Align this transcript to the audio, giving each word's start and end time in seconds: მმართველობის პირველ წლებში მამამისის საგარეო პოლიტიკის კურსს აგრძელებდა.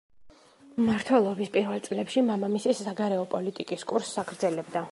მმართველობის 0.77 1.51
პირველ 1.57 1.83
წლებში 1.87 2.23
მამამისის 2.31 2.81
საგარეო 2.87 3.27
პოლიტიკის 3.35 3.87
კურსს 3.93 4.23
აგრძელებდა. 4.23 4.83